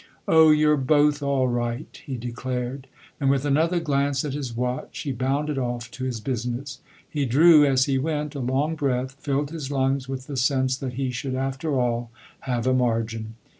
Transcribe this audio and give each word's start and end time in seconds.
"Oh, 0.27 0.49
you're 0.49 0.77
both 0.77 1.21
all 1.21 1.47
right!" 1.47 2.01
he 2.03 2.17
declared; 2.17 2.87
and 3.19 3.29
with 3.29 3.45
another 3.45 3.79
glance 3.79 4.25
at 4.25 4.33
his 4.33 4.55
watch 4.57 4.97
he 5.01 5.11
bounded 5.11 5.59
off 5.59 5.91
to 5.91 6.05
his 6.05 6.19
business. 6.19 6.79
He 7.07 7.23
drew, 7.27 7.63
as 7.63 7.85
he 7.85 7.99
went, 7.99 8.33
a 8.33 8.39
long 8.39 8.73
breath 8.73 9.11
filled 9.19 9.51
his 9.51 9.69
lungs 9.69 10.09
with 10.09 10.25
the 10.25 10.37
sense 10.37 10.75
that 10.77 10.93
he 10.93 11.11
should 11.11 11.35
after 11.35 11.79
all 11.79 12.09
have 12.39 12.65
a 12.65 12.73
margin. 12.73 13.35